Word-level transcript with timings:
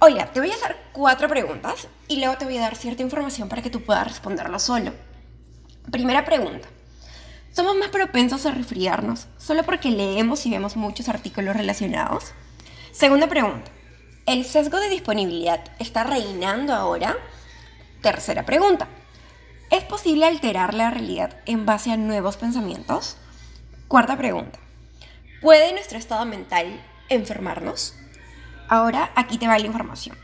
Hola, 0.00 0.26
te 0.32 0.40
voy 0.40 0.50
a 0.50 0.54
hacer 0.54 0.76
cuatro 0.92 1.28
preguntas 1.28 1.88
y 2.08 2.16
luego 2.16 2.36
te 2.36 2.44
voy 2.44 2.58
a 2.58 2.62
dar 2.62 2.76
cierta 2.76 3.02
información 3.02 3.48
para 3.48 3.62
que 3.62 3.70
tú 3.70 3.82
puedas 3.82 4.06
responderlo 4.06 4.58
solo. 4.58 4.92
Primera 5.90 6.24
pregunta. 6.24 6.68
¿Somos 7.52 7.76
más 7.76 7.88
propensos 7.88 8.44
a 8.44 8.50
resfriarnos 8.50 9.28
solo 9.38 9.62
porque 9.62 9.90
leemos 9.90 10.44
y 10.44 10.50
vemos 10.50 10.76
muchos 10.76 11.08
artículos 11.08 11.56
relacionados? 11.56 12.32
Segunda 12.92 13.28
pregunta. 13.28 13.70
¿El 14.26 14.44
sesgo 14.44 14.78
de 14.78 14.90
disponibilidad 14.90 15.64
está 15.78 16.04
reinando 16.04 16.74
ahora? 16.74 17.16
Tercera 18.02 18.44
pregunta. 18.44 18.88
¿Es 19.70 19.84
posible 19.84 20.26
alterar 20.26 20.74
la 20.74 20.90
realidad 20.90 21.38
en 21.46 21.64
base 21.64 21.92
a 21.92 21.96
nuevos 21.96 22.36
pensamientos? 22.36 23.16
Cuarta 23.88 24.18
pregunta. 24.18 24.58
¿Puede 25.40 25.72
nuestro 25.72 25.98
estado 25.98 26.26
mental 26.26 26.82
enfermarnos? 27.08 27.94
Ahora 28.68 29.12
aquí 29.14 29.38
te 29.38 29.46
va 29.46 29.58
la 29.58 29.66
información. 29.66 30.16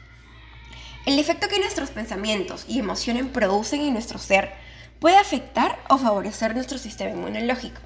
El 1.07 1.19
efecto 1.19 1.49
que 1.49 1.59
nuestros 1.59 1.91
pensamientos 1.91 2.65
y 2.69 2.79
emociones 2.79 3.27
producen 3.27 3.81
en 3.81 3.95
nuestro 3.95 4.19
ser 4.19 4.53
puede 5.01 5.17
afectar 5.17 5.79
o 5.89 5.99
favorecer 5.99 6.55
nuestro 6.55 6.79
sistema 6.79 7.11
inmunológico. 7.11 7.81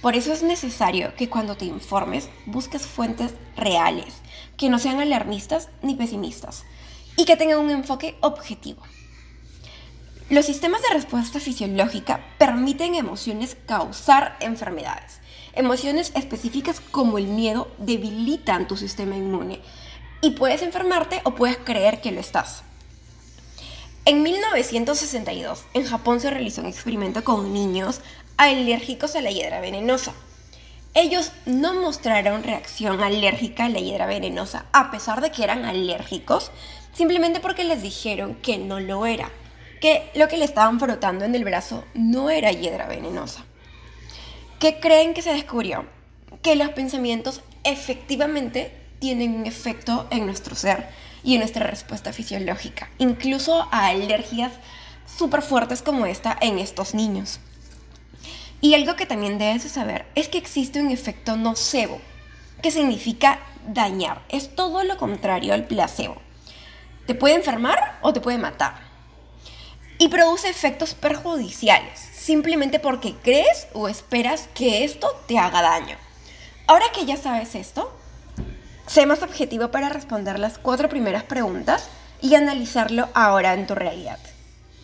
Por 0.00 0.14
eso 0.14 0.32
es 0.32 0.42
necesario 0.42 1.14
que 1.16 1.28
cuando 1.28 1.56
te 1.56 1.64
informes 1.64 2.28
busques 2.46 2.86
fuentes 2.86 3.34
reales, 3.56 4.14
que 4.56 4.68
no 4.68 4.78
sean 4.78 5.00
alarmistas 5.00 5.70
ni 5.82 5.94
pesimistas, 5.94 6.64
y 7.16 7.24
que 7.24 7.36
tengan 7.36 7.58
un 7.58 7.70
enfoque 7.70 8.16
objetivo. 8.20 8.82
Los 10.30 10.44
sistemas 10.44 10.82
de 10.82 10.94
respuesta 10.94 11.40
fisiológica 11.40 12.20
permiten 12.38 12.94
emociones 12.94 13.56
causar 13.66 14.36
enfermedades. 14.40 15.20
Emociones 15.54 16.12
específicas 16.14 16.80
como 16.80 17.18
el 17.18 17.26
miedo 17.26 17.72
debilitan 17.78 18.68
tu 18.68 18.76
sistema 18.76 19.16
inmune 19.16 19.60
y 20.20 20.30
puedes 20.30 20.62
enfermarte 20.62 21.20
o 21.24 21.34
puedes 21.34 21.58
creer 21.58 22.00
que 22.00 22.12
lo 22.12 22.20
estás. 22.20 22.62
En 24.04 24.22
1962, 24.22 25.64
en 25.74 25.84
Japón 25.84 26.20
se 26.20 26.30
realizó 26.30 26.62
un 26.62 26.66
experimento 26.66 27.24
con 27.24 27.52
niños 27.52 28.00
alérgicos 28.38 29.14
a 29.16 29.20
la 29.20 29.30
hiedra 29.30 29.60
venenosa. 29.60 30.12
Ellos 30.94 31.32
no 31.44 31.74
mostraron 31.74 32.42
reacción 32.42 33.02
alérgica 33.02 33.66
a 33.66 33.68
la 33.68 33.80
hiedra 33.80 34.06
venenosa, 34.06 34.64
a 34.72 34.90
pesar 34.90 35.20
de 35.20 35.30
que 35.30 35.44
eran 35.44 35.66
alérgicos, 35.66 36.50
simplemente 36.94 37.40
porque 37.40 37.64
les 37.64 37.82
dijeron 37.82 38.34
que 38.36 38.56
no 38.56 38.80
lo 38.80 39.04
era, 39.04 39.30
que 39.80 40.10
lo 40.14 40.26
que 40.28 40.38
le 40.38 40.46
estaban 40.46 40.80
frotando 40.80 41.24
en 41.24 41.34
el 41.34 41.44
brazo 41.44 41.84
no 41.92 42.30
era 42.30 42.50
hiedra 42.50 42.88
venenosa. 42.88 43.44
¿Qué 44.58 44.80
creen 44.80 45.14
que 45.14 45.22
se 45.22 45.34
descubrió? 45.34 45.86
Que 46.42 46.56
los 46.56 46.70
pensamientos 46.70 47.42
efectivamente 47.62 48.72
tienen 48.98 49.34
un 49.34 49.46
efecto 49.46 50.06
en 50.10 50.26
nuestro 50.26 50.54
ser 50.54 50.88
y 51.22 51.34
en 51.34 51.40
nuestra 51.40 51.66
respuesta 51.66 52.12
fisiológica, 52.12 52.90
incluso 52.98 53.68
a 53.70 53.86
alergias 53.88 54.52
súper 55.06 55.42
fuertes 55.42 55.82
como 55.82 56.06
esta 56.06 56.36
en 56.40 56.58
estos 56.58 56.94
niños. 56.94 57.40
Y 58.60 58.74
algo 58.74 58.96
que 58.96 59.06
también 59.06 59.38
debes 59.38 59.62
saber 59.62 60.06
es 60.14 60.28
que 60.28 60.38
existe 60.38 60.80
un 60.80 60.90
efecto 60.90 61.36
nocebo, 61.36 62.00
que 62.60 62.70
significa 62.70 63.40
dañar. 63.68 64.22
Es 64.28 64.54
todo 64.54 64.82
lo 64.82 64.96
contrario 64.96 65.54
al 65.54 65.66
placebo. 65.66 66.16
Te 67.06 67.14
puede 67.14 67.36
enfermar 67.36 67.98
o 68.02 68.12
te 68.12 68.20
puede 68.20 68.38
matar. 68.38 68.88
Y 69.98 70.08
produce 70.08 70.48
efectos 70.48 70.94
perjudiciales, 70.94 71.98
simplemente 71.98 72.78
porque 72.78 73.14
crees 73.22 73.68
o 73.72 73.88
esperas 73.88 74.48
que 74.54 74.84
esto 74.84 75.08
te 75.26 75.38
haga 75.38 75.62
daño. 75.62 75.96
Ahora 76.66 76.86
que 76.94 77.06
ya 77.06 77.16
sabes 77.16 77.54
esto, 77.54 77.97
Sé 78.88 79.04
más 79.04 79.22
objetivo 79.22 79.70
para 79.70 79.90
responder 79.90 80.38
las 80.38 80.56
cuatro 80.56 80.88
primeras 80.88 81.22
preguntas 81.22 81.90
y 82.22 82.34
analizarlo 82.34 83.08
ahora 83.12 83.52
en 83.52 83.66
tu 83.66 83.74
realidad. 83.74 84.18